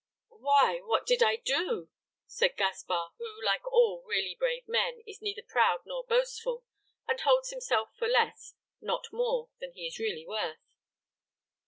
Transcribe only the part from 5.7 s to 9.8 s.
nor boastful, and holds himself for less, not more than